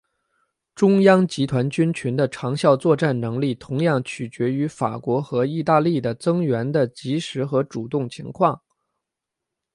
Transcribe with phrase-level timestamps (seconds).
[0.73, 8.59] 中央集团军群的长效作战能力同样取决于法国和意大利的增援的及时和主动情况。